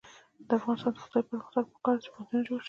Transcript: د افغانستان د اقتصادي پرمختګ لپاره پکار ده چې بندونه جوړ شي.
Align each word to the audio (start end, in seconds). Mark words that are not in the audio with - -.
د 0.47 0.49
افغانستان 0.59 0.91
د 0.93 0.95
اقتصادي 0.97 1.27
پرمختګ 1.29 1.63
لپاره 1.65 1.73
پکار 1.75 1.95
ده 1.97 2.01
چې 2.03 2.09
بندونه 2.15 2.39
جوړ 2.47 2.57
شي. 2.59 2.59